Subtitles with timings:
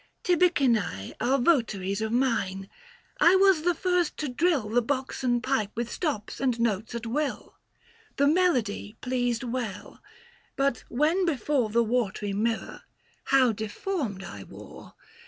[0.23, 2.71] "Tibicinse Are votaries of mine.
[3.19, 7.59] I was the first to drill The boxen pipe with stops and notes at will.
[8.15, 10.01] The melody pleased well;
[10.55, 12.81] but when before 845 The watery mirror,
[13.25, 14.89] how deformed I wore 204 THE FASTI.
[14.89, 14.99] Book VI.